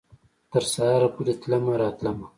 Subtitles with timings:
[0.51, 2.27] تر سهاره پورې تلمه او راتلمه